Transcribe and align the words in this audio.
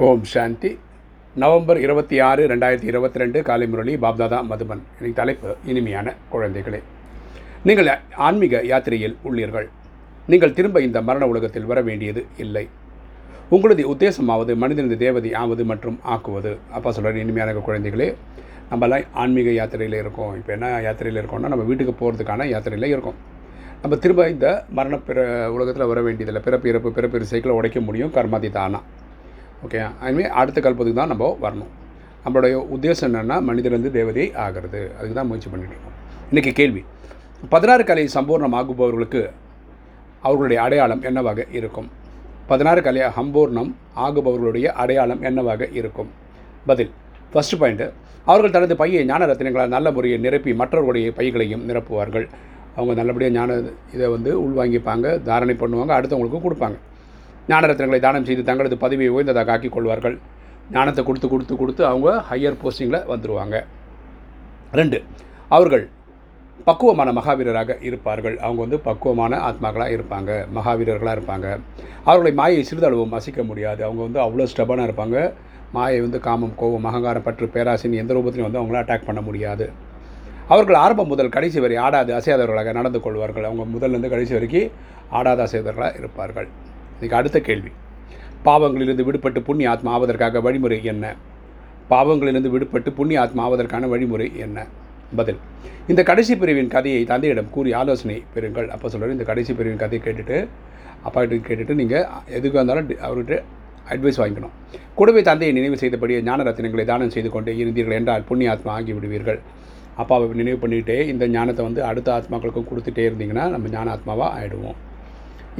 ஓம் 0.00 0.22
சாந்தி. 0.24 0.78
November 1.40 1.78
இருபத்தி 1.84 2.16
ஆறு 2.26 2.42
ரெண்டாயிரத்தி 2.52 2.86
இருபத்தி 2.90 3.18
ரெண்டு 3.22 3.42
காலை 3.48 3.66
முரளி 3.72 3.94
பாப்தாதா 4.04 4.38
மதுபன் 4.50 4.80
எனக்கு 4.98 5.12
தலைப்பு 5.18 5.56
இனிமையான 5.70 6.14
குழந்தைகளே. 6.32 6.80
நீங்கள் 7.68 7.90
ஆன்மீக 8.26 8.62
யாத்திரையில் 8.70 9.16
உள்ளீர்கள். 9.28 9.68
நீங்கள் 10.26 10.54
திரும்ப 10.58 10.80
இந்த 10.80 11.02
மரண 11.08 11.26
உலகத்தில் 11.32 11.68
வர 11.72 11.80
வேண்டியது 11.88 12.22
இல்லை. 12.44 12.64
உங்களது 13.56 13.84
உத்தேசமாவது 13.94 14.54
மனிதனது 14.62 14.98
தேவதை 15.04 15.32
ஆவது 15.42 15.66
மற்றும் 15.72 15.98
ஆக்குவது. 16.14 16.52
அப்பா 16.78 16.92
சொல்கிற 16.98 17.22
இனிமையான 17.24 17.56
குழந்தைகளே 17.68 18.08
நம்மலாம் 18.72 19.06
ஆன்மீக 19.12 19.52
யாத்திரையில் 19.60 19.98
இருக்கோம். 20.02 20.32
இப்போ 20.40 20.52
என்ன 20.56 20.80
யாத்திரையில் 20.88 21.22
இருக்கோம்னா 21.24 21.52
நம்ம 21.54 21.68
வீட்டுக்கு 21.70 21.96
போகிறதுக்கான 22.02 22.48
யாத்திரையில் 22.54 22.92
இருக்கோம். 22.94 23.20
நம்ம 23.82 23.96
திரும்ப 23.96 24.30
இந்த 24.36 24.48
மரண 24.78 24.96
பிற 25.10 25.20
உலகத்தில் 25.58 25.90
வர 25.92 26.00
வேண்டியதில்லை. 26.08 26.44
பிறப்பு 26.48 26.68
இறப்பு 26.68 26.92
பிறப்பு 26.98 27.32
சைக்கிளை 27.34 27.56
உடைக்க 27.60 27.80
முடியும். 27.90 28.12
கர்மாதி 28.18 28.50
தானா 28.58 28.80
ஓகே 29.66 29.80
அதுமாரி 30.04 30.28
அடுத்த 30.40 30.58
கல்பத்துக்கு 30.64 31.00
தான் 31.00 31.12
நம்ம 31.12 31.26
வரணும். 31.44 31.72
நம்மளுடைய 32.24 32.54
உத்தேசம் 32.74 33.08
என்னென்னா 33.08 33.36
மனிதனது 33.48 33.90
தேவதை 33.96 34.24
ஆகிறது. 34.44 34.80
அதுக்கு 34.96 35.16
தான் 35.18 35.28
முயற்சி 35.30 35.48
பண்ணிட்டு 35.52 35.74
இருக்கோம். 35.74 35.96
இன்றைக்கி 36.30 36.52
கேள்வி. 36.60 36.82
பதினாறு 37.52 37.84
கலை 37.84 38.04
சம்பூர்ணமாகுபவர்களுக்கு 38.14 39.22
அவர்களுடைய 40.26 40.58
அடையாளம் 40.62 41.02
என்னவாக 41.08 41.46
இருக்கும்? 41.58 41.88
பதினாறு 42.50 42.80
கலை 42.82 43.02
சம்பூர்ணம் 43.18 43.70
ஆகுபவர்களுடைய 44.06 44.66
அடையாளம் 44.82 45.22
என்னவாக 45.28 45.68
இருக்கும்? 45.80 46.10
பதில். 46.68 46.92
ஃபஸ்ட்டு 47.32 47.58
பாயிண்ட்டு 47.60 47.86
அவர்கள் 48.30 48.54
தனது 48.56 48.74
பையை 48.76 49.04
ஞான 49.04 49.26
ரத்தினங்களால் 49.26 49.74
நல்ல 49.76 49.90
முறையை 49.96 50.18
நிரப்பி 50.18 50.52
மற்றவர்களுடைய 50.60 51.12
பைகளையும் 51.18 51.64
நிரப்புவார்கள். 51.68 52.26
அவங்க 52.76 52.92
நல்லபடியாக 52.98 53.36
ஞான 53.38 53.56
இதை 53.94 54.08
வந்து 54.08 54.30
உள்வாங்கிப்பாங்க 54.44 55.06
தாரணை 55.28 55.54
பண்ணுவாங்க 55.62 55.92
அடுத்தவங்களுக்கும் 55.98 56.46
கொடுப்பாங்க. 56.46 56.76
ஞானரத்னங்களை 57.50 58.00
தானம் 58.06 58.26
செய்து 58.28 58.42
தங்களது 58.50 58.76
பதவியை 58.84 59.12
உயர்ந்ததாக 59.14 59.52
ஆக்கிக் 59.54 59.74
கொள்வார்கள். 59.76 60.16
ஞானத்தை 60.74 61.02
கொடுத்து 61.08 61.28
கொடுத்து 61.32 61.54
கொடுத்து 61.60 61.82
அவங்க 61.90 62.10
ஹையர் 62.30 62.60
போஸ்டிங்கில் 62.62 63.04
வந்துடுவாங்க 63.12 63.56
ரெண்டு 64.80 64.98
அவர்கள் 65.56 65.84
பக்குவமான 66.66 67.10
மகாவீரராக 67.18 67.76
இருப்பார்கள். 67.88 68.36
அவங்க 68.44 68.60
வந்து 68.64 68.78
பக்குவமான 68.88 69.38
ஆத்மாக்களாக 69.48 69.94
இருப்பாங்க 69.96 70.30
மகாவீரர்களாக 70.56 71.14
இருப்பாங்க. 71.16 71.46
அவர்களை 72.08 72.32
மாயை 72.40 72.60
சிறிதளவும் 72.68 73.16
அசைக்க 73.18 73.42
முடியாது. 73.50 73.80
அவங்க 73.86 74.02
வந்து 74.06 74.20
அவ்வளோ 74.24 74.46
ஸ்டெபனாக 74.52 74.88
இருப்பாங்க. 74.88 75.18
மாயை 75.76 75.98
வந்து 76.04 76.18
காமம் 76.26 76.54
கோபம் 76.60 76.86
அகங்காரம் 76.90 77.24
பற்று 77.26 77.46
பேராசின் 77.54 78.00
எந்த 78.02 78.14
ரூபத்திலையும் 78.16 78.48
வந்து 78.48 78.60
அவங்கள 78.62 78.78
அட்டாக் 78.82 79.08
பண்ண 79.08 79.20
முடியாது. 79.28 79.66
அவர்கள் 80.52 80.78
ஆரம்பம் 80.84 81.10
முதல் 81.12 81.34
கடைசி 81.36 81.58
வரை 81.64 81.76
ஆடாது 81.86 82.12
அசையாதவர்களாக 82.18 82.72
நடந்து 82.78 83.00
கொள்வார்கள். 83.06 83.46
அவங்க 83.50 83.64
முதல்லேருந்து 83.74 84.12
கடைசி 84.14 84.34
வரைக்கும் 84.38 84.70
ஆடாத 85.18 85.42
அசையாதவர்களாக 85.46 85.98
இருப்பார்கள். 86.00 86.48
இதுக்கு 87.02 87.18
அடுத்த 87.18 87.38
கேள்வி. 87.46 87.70
பாவங்களிலிருந்து 88.46 89.04
விடுபட்டு 89.06 89.40
புண்ணிய 89.46 89.70
ஆத்மா 89.70 89.90
ஆவதற்காக 89.96 90.40
வழிமுறை 90.46 90.76
என்ன? 90.90 91.04
பாவங்களிலிருந்து 91.90 92.50
விடுபட்டு 92.54 92.90
புண்ணிய 92.98 93.20
ஆத்மா 93.22 93.42
ஆவதற்கான 93.46 93.88
வழிமுறை 93.92 94.26
என்ன? 94.44 94.58
பதில். 95.18 95.40
இந்த 95.90 96.00
கடைசி 96.10 96.34
பிரிவின் 96.42 96.70
கதையை 96.74 97.00
தந்தையிடம் 97.10 97.50
கூறி 97.54 97.70
ஆலோசனை 97.80 98.18
பெறுங்கள். 98.34 98.68
அப்போ 98.74 98.86
சொல்கிறார் 98.92 99.16
இந்த 99.16 99.26
கடைசி 99.30 99.52
பிரிவின் 99.58 99.82
கதையை 99.82 100.02
கேட்டுட்டு 100.06 100.38
அப்பா 101.08 101.20
கேட்டுட்டு 101.48 101.76
நீங்கள் 101.80 102.06
எதுக்கு 102.38 102.56
வந்தாலும் 102.60 102.88
அவர்கிட்ட 103.08 103.40
அட்வைஸ் 103.92 104.20
வாங்கிக்கணும். 104.22 104.54
கூடவே 105.00 105.22
தந்தையை 105.30 105.52
நினைவு 105.58 105.80
செய்தபடியே 105.82 106.20
ஞான 106.28 106.46
ரத்தினங்களை 106.50 106.86
தானம் 106.92 107.12
செய்து 107.16 107.32
கொண்டே 107.34 107.56
இருந்தீர்கள் 107.64 107.98
என்றால் 108.00 108.26
புண்ணிய 108.30 108.54
ஆத்மா 108.54 108.72
ஆகி 108.78 108.94
விடுவீர்கள். 108.98 109.40
அப்பாவை 110.04 110.30
நினைவு 110.42 110.60
பண்ணிக்கிட்டே 110.62 110.98
இந்த 111.12 111.24
ஞானத்தை 111.36 111.64
வந்து 111.68 111.82
அடுத்த 111.90 112.08
ஆத்மாக்களுக்கும் 112.18 112.70
கொடுத்துட்டே 112.70 113.04
இருந்தீங்கன்னா 113.10 113.46
நம்ம 113.56 113.74
ஞான 113.76 113.90
ஆத்மாவாக 113.96 114.32
ஆகிடுவோம் 114.38 114.80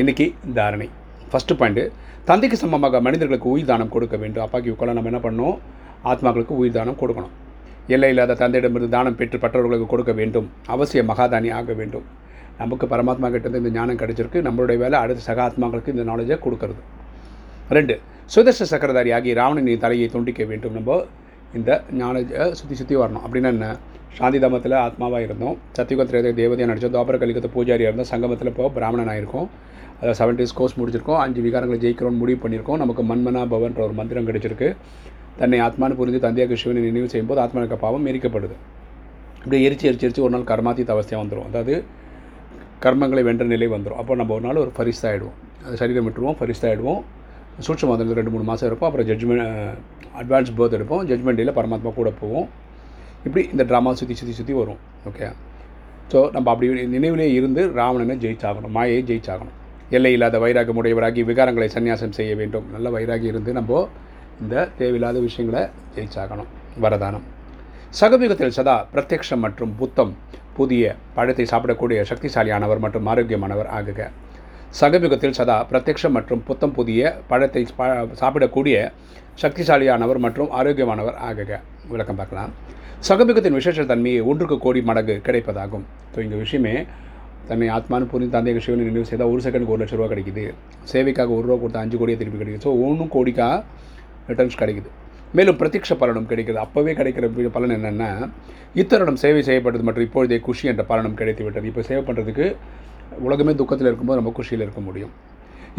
இன்றைக்கி 0.03 0.27
தாரணை 0.59 0.89
ஃபஸ்ட்டு 1.31 1.57
பாயிண்ட்டு 1.61 1.85
தந்தைக்கு 2.25 2.57
சமமாக 2.57 3.01
மனிதர்களுக்கு 3.01 3.49
உயிர் 3.49 3.71
தானம் 3.71 3.93
கொடுக்க 3.95 4.17
வேண்டும். 4.17 4.45
அப்பாக்கு 4.45 4.69
இவக்கெல்லாம் 4.71 4.99
நம்ம 4.99 5.11
என்ன 5.13 5.21
பண்ணணும்? 5.29 5.57
ஆத்மாக்களுக்கு 6.11 6.55
உயிர் 6.63 6.73
தானம் 6.73 6.99
கொடுக்கணும். 7.01 7.33
எல்லை 7.87 8.09
இல்லாத 8.09 8.37
தந்தையிடமிருந்து 8.43 8.89
தானம் 8.89 9.17
பெற்று 9.17 9.39
பற்றவர்களுக்கு 9.39 9.87
கொடுக்க 9.87 10.13
வேண்டும். 10.13 10.51
அவசிய 10.69 11.03
மகாதானி 11.11 11.53
ஆக 11.53 11.73
வேண்டும். 11.73 12.05
நமக்கு 12.59 12.87
பரமாத்மா 12.87 13.29
கிட்டேருந்து 13.35 13.63
இந்த 13.63 13.73
ஞானம் 13.79 13.97
கிடைச்சிருக்கு. 13.97 14.39
நம்மளுடைய 14.49 14.79
வேலை 14.85 14.99
அடுத்த 14.99 15.23
சக 15.29 15.39
ஆத்மாக்களுக்கு 15.49 15.95
இந்த 15.95 16.05
நாலேஜை 16.13 16.39
கொடுக்கறது. 16.47 16.83
ரெண்டு 17.69 18.01
சுதர்ஷ 18.35 18.67
சக்கரதாரி 18.71 19.11
ஆகிய 19.15 19.35
ராவணனின் 19.35 19.79
தலையை 19.79 20.09
துண்டிக்க 20.09 20.45
வேண்டும். 20.45 20.73
நம்ம 20.73 21.05
இந்த 21.59 21.71
ஞானத்தை 22.01 22.47
சுற்றி 22.61 22.75
சுற்றி 22.81 22.95
வரணும். 23.03 23.25
அப்படின்னா 23.27 23.51
என்ன? 23.57 23.67
சாந்தி 24.19 24.39
தாமத்தில் 24.45 24.77
ஆத்மாவாக 24.87 25.27
இருந்தோம். 25.27 25.57
சத்தியுகத்தில் 25.77 26.37
தேவதையாக 26.41 26.69
நடித்தோம் 26.71 26.95
துவாபர 26.97 27.19
கலிகத்தை 27.23 27.51
பூஜாரியாக 27.57 27.91
இருந்தோம் 27.91 28.11
சங்கமத்தில் 28.13 28.51
இப்போ 28.53 28.67
பிராமணனாக 28.77 29.21
இருக்கோம் 29.23 29.49
அதில் 30.01 30.17
செவன் 30.21 30.39
டேஸ் 30.39 30.57
கோர்ஸ் 30.59 30.77
முடிச்சிருக்கோம். 30.81 31.21
அஞ்சு 31.25 31.41
விகாரங்களை 31.47 31.79
ஜெயிக்கிறோம்னு 31.85 32.21
முடிவு 32.23 32.41
பண்ணியிருக்கோம். 32.45 32.81
நமக்கு 32.83 33.03
மன்மனா 33.11 33.43
பவன்ற 33.55 33.81
ஒரு 33.89 33.97
மந்திரம் 34.01 34.29
கிடைச்சிருக்கு. 34.31 34.69
தன்னை 35.41 35.59
ஆத்மானு 35.67 35.97
புரிந்து 35.99 36.21
தந்தையாக 36.27 36.57
சிவனை 36.63 36.81
நினைவு 36.89 37.11
செய்யும்போது 37.13 37.41
ஆத்மாவுக்கு 37.45 37.79
பாவம் 37.85 38.09
எரிக்கப்படுது 38.13 38.57
இப்படியே 39.37 39.63
எரிச்சு 39.69 39.87
எரிச்சு 39.89 40.07
எரிச்சு 40.07 40.25
ஒரு 40.27 40.33
நாள் 40.35 40.51
கர்மாத்தீத 40.51 40.93
அவஸ்தையாக 40.95 41.23
வந்துடும் 41.23 41.47
அதாவது 41.51 41.75
கர்மங்களை 42.85 43.23
வென்ற 43.29 43.45
நிலை 43.53 43.69
வந்துடும் 43.75 44.01
அப்போ 44.01 44.13
நம்ம 44.21 44.35
ஒரு 44.37 44.45
நாள் 44.47 44.63
ஒரு 44.65 44.73
ஃபரிஸ்தா 44.77 45.09
ஆகிடுவோம் 45.11 45.39
அது 45.67 45.81
சரீரம் 45.83 46.07
விட்டுருவோம் 46.07 46.39
ஃபரிஸ்தா 46.39 46.69
ஆகிடுவோம் 47.59 47.67
சூட்சம் 47.67 48.19
ரெண்டு 48.19 48.33
மூணு 48.35 48.45
மாதம் 48.51 48.69
இருப்போம். 48.69 48.89
அப்புறம் 48.89 49.09
ஜட்ஜ்மெண்ட் 49.09 49.45
அட்வான்ஸ் 50.21 50.53
பேர்த் 50.59 50.77
எடுப்போம். 50.79 51.03
ஜட்ஜ்மெண்ட் 51.11 51.39
டேயில் 51.41 51.57
பரமாத்மா 51.59 51.91
கூட 52.01 52.11
போவோம். 52.21 52.49
இப்படி 53.27 53.43
இந்த 53.55 53.65
ட்ராமா 53.71 53.91
சுற்றி 53.99 54.15
சுற்றி 54.21 54.35
சுற்றி 54.39 54.55
வரும். 54.61 54.81
ஓகே 55.09 55.27
ஸோ 56.13 56.21
நம்ம 56.35 56.47
அப்படி 56.53 56.69
நினைவிலே 56.95 57.27
இருந்து 57.39 57.63
ராவணனை 57.79 58.15
ஜெயிச்சாகணும். 58.25 58.73
மாயை 58.77 58.99
ஜெயிச்சாகணும். 59.11 59.57
எல்லை 59.97 60.13
இல்லாத 60.17 60.37
வைராகம் 60.45 60.79
உடையவராகி 60.81 61.21
விகாரங்களை 61.31 61.69
சந்நியாசம் 61.75 62.17
செய்ய 62.19 62.33
வேண்டும். 62.41 62.67
நல்ல 62.75 62.91
வைராகி 62.97 63.27
இருந்து 63.33 63.53
நம்ம 63.59 63.89
இந்த 64.43 64.65
தேவையில்லாத 64.81 65.19
விஷயங்களை 65.29 65.63
ஜெயிச்சாகணும். 65.97 66.51
வரதானம். 66.85 67.25
சகவிகத்தில் 68.01 68.55
சதா 68.59 68.77
பிரத்யக்ஷம் 68.95 69.43
மற்றும் 69.47 69.73
புத்தம். 69.81 70.13
புதிய 70.59 70.95
பழத்தை 71.17 71.45
சாப்பிடக்கூடிய 71.53 71.99
சக்திசாலியானவர் 72.11 72.83
மற்றும் 72.85 73.07
ஆரோக்கியமானவர் 73.13 73.71
ஆகுக. 73.79 74.01
சகவிகத்தில் 74.81 75.35
சதா 75.39 75.57
பிரத்யக்ஷம் 75.71 76.15
மற்றும் 76.17 76.43
புத்தம் 76.49 76.75
புதிய 76.77 77.01
பழத்தை 77.31 77.63
சாப்பிடக்கூடிய 78.21 78.77
சக்திசாலியானவர் 79.43 80.21
மற்றும் 80.27 80.51
ஆரோக்கியமானவர் 80.59 81.17
ஆகுக. 81.29 81.51
விளக்கம் 81.93 82.19
பார்க்கலாம். 82.21 82.51
சகபிகத்தின் 83.09 83.57
விசேஷ 83.59 83.85
தன்மையை 83.91 84.21
ஒன்றுக்கு 84.31 84.57
கோடி 84.65 84.81
மடங்கு 84.91 85.17
கிடைப்பதாகும். 85.27 85.85
ஸோ 86.15 86.19
இந்த 86.27 86.37
விஷயமே 86.43 86.75
தன்னை 87.51 87.69
ஆத்மானு 87.77 88.09
புரிந்து 88.13 88.35
தந்தை 88.37 88.53
சிவனை 88.67 88.85
நினைவு 88.89 89.09
செய்தால் 89.11 89.31
ஒரு 89.33 89.41
செகண்டுக்கு 89.47 89.75
ஒரு 89.75 89.83
லட்ச 89.83 89.97
ரூபா 89.99 90.09
கிடைக்குது. 90.13 90.45
சேவைக்காக 90.93 91.33
ஒரு 91.39 91.47
ரூபா 91.49 91.59
கொடுத்தா 91.63 91.83
அஞ்சு 91.85 91.99
கோடியே 92.03 92.19
திருப்பி 92.21 92.41
கிடைக்குது. 92.43 92.65
ஸோ 92.67 92.73
ஒன்றும் 92.89 93.11
கோடிக்காக 93.17 93.57
ரிட்டர்ன்ஸ் 94.31 94.61
கிடைக்குது. 94.63 94.91
மேலும் 95.39 95.59
பிரத்யக்ஷ 95.61 95.93
பலனும் 96.03 96.29
கிடைக்கிறது 96.31 96.61
அப்போவே 96.65 96.93
கிடைக்கிற 97.01 97.51
பலன் 97.57 97.75
என்னென்னா 97.79 98.11
இத்தருடம் 98.81 99.21
சேவை 99.25 99.43
செய்யப்பட்டது 99.49 99.87
மற்றும் 99.89 100.07
இப்பொழுதே 100.09 100.39
குஷி 100.47 100.65
என்ற 100.73 100.83
பலனும் 100.91 101.19
கிடைத்து 101.21 101.45
விட்டது 101.47 101.69
இப்போ 101.71 101.83
சேவை 101.91 102.03
பண்ணுறதுக்கு 102.09 102.47
உலகமே 103.27 103.53
துக்கத்தில் 103.61 103.89
இருக்கும்போது 103.91 104.21
நம்ம 104.21 104.33
குஷியில் 104.39 104.65
இருக்க 104.67 104.81
முடியும். 104.89 105.13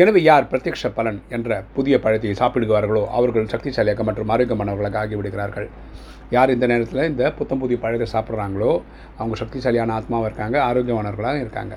எனவே 0.02 0.20
யார் 0.28 0.46
பிரத்யக்ஷ 0.52 0.90
பலன் 0.98 1.20
என்ற 1.36 1.60
புதிய 1.76 1.96
பழத்தை 2.04 2.34
சாப்பிடுவார்களோ 2.42 3.04
அவர்கள் 3.18 3.50
சக்திசாலியாக 3.54 4.04
மற்றும் 4.10 4.32
ஆரோக்கியமானவர்களாக 4.36 4.98
ஆகிவிடுகிறார்கள். 5.02 5.68
யார் 6.36 6.54
இந்த 6.56 6.66
நேரத்தில் 6.72 7.08
இந்த 7.12 7.24
புத்தம் 7.40 7.62
புதிய 7.64 7.78
பழத்தை 7.84 8.08
சாப்பிட்றாங்களோ 8.16 8.72
அவங்க 9.20 9.36
சக்திசாலியான 9.42 9.96
ஆத்மாவாக 10.00 10.30
இருக்காங்க 10.30 10.58
ஆரோக்கியமானவர்களாக 10.70 11.40
இருக்காங்க. 11.44 11.76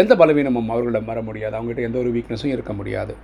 எந்த 0.00 0.12
பலவீனமும் 0.22 0.68
அவர்களிடம் 0.72 1.08
வர 1.10 1.20
முடியாது. 1.28 1.54
அவங்ககிட்ட 1.58 1.88
எந்த 1.88 1.98
ஒரு 2.02 2.10
வீக்னஸும் 2.16 2.52
இருக்க 2.56 2.72
முடியாது. 2.80 3.14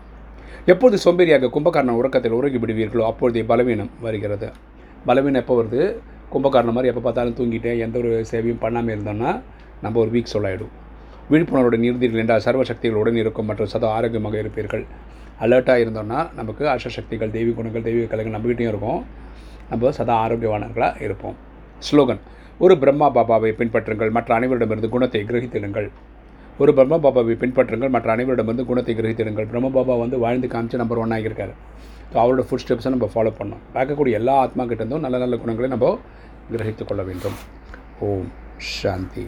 எப்போது 0.73 0.97
சோம்பேறியாக 1.05 1.51
கும்பகாரணம் 1.57 1.99
உறக்கத்தில் 2.01 2.39
உறங்கி 2.39 2.59
விடுவீர்களோ 2.63 3.05
அப்பொழுது 3.11 3.45
பலவீனம் 3.53 3.93
வருகிறது. 4.07 4.49
பலவீனம் 5.09 5.43
எப்போ 5.43 5.57
வருது? 5.61 5.83
கும்பகாரணம் 6.33 6.77
மாதிரி 6.77 6.91
எப்போ 6.93 7.03
பார்த்தாலும் 7.05 7.37
தூங்கிட்டேன் 7.41 7.79
எந்த 7.85 7.97
ஒரு 8.03 8.13
சேவையும் 8.31 8.63
பண்ணாமல் 8.65 8.95
இருந்தோம்னா 8.95 9.31
நம்ம 9.85 9.99
ஒரு 10.03 10.11
வீக் 10.15 10.35
சொல்லாயிடும் 10.35 10.73
விழிப்புணர்வுடன் 11.31 11.87
இருந்தீர்கள் 11.89 12.23
என்றால் 12.23 12.45
சர்வ 12.47 12.65
சக்திகள் 12.71 13.01
உடன் 13.03 13.21
இருக்கும் 13.23 13.49
மற்றும் 13.51 13.71
சதா 13.75 13.89
ஆரோக்கியமாக 13.99 14.37
இருப்பீர்கள். 14.43 14.85
அலர்ட்டாக 15.45 15.83
இருந்தோம்னா 15.85 16.19
நமக்கு 16.41 16.65
அஷ்டசக்திகள் 16.75 17.33
தெய்வ 17.37 17.55
குணங்கள் 17.59 17.87
தெய்வீக 17.87 18.09
கலைகள் 18.13 18.35
நம்மகிட்டையும் 18.37 18.73
இருக்கும். 18.73 19.01
நம்ம 19.71 19.91
சதா 19.99 20.17
ஆரோக்கியவானர்களாக 20.25 21.03
இருப்போம். 21.07 21.37
ஸ்லோகன் 21.87 22.21
ஒரு 22.65 22.75
பிரம்மா 22.83 23.07
பாபாவை 23.17 23.51
பின்பற்றுங்கள் 23.61 24.13
மற்ற 24.17 24.31
அனைவரிடமிருந்து 24.39 24.91
குணத்தை 24.95 25.21
கிரகித்திடுங்கள். 25.31 25.89
ஒரு 26.63 26.73
பிரம்ம 26.77 26.99
பாபாவை 27.07 27.35
பின்பற்றுங்கள் 27.43 27.93
மற்ற 27.97 28.09
அனைவரிடமிருந்து 28.17 28.65
குணத்தை 28.71 28.93
கிரகித்திடுங்கள். 29.01 29.49
பிரம்ம 29.53 29.71
பாபா 29.79 29.97
வந்து 30.03 30.19
வாழ்ந்து 30.25 30.49
காமிச்சு 30.55 30.81
நம்பர் 30.83 31.01
ஒன் 31.05 31.15
ஆகியிருக்காரு. 31.17 31.55
ஸோ 32.13 32.17
அவரோட 32.23 32.43
ஃபுட் 32.49 32.63
ஸ்டெப்ஸை 32.65 32.93
நம்ம 32.95 33.09
ஃபாலோ 33.15 33.33
பண்ணோம் 33.41 33.65
பார்க்கக்கூடிய 33.75 34.21
எல்லா 34.21 34.37
ஆத்மா 34.45 34.65
இருந்தும் 34.77 35.05
நல்ல 35.07 35.19
நல்ல 35.25 35.37
குணங்களை 35.43 35.71
நம்ம 35.75 35.91
கிரகித்து 36.53 36.85
கொள்ள 36.91 37.05
வேண்டும். 37.11 37.37
ஓம் 38.09 38.31
சாந்தி. 38.77 39.27